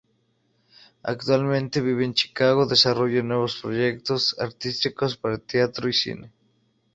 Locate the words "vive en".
1.79-2.15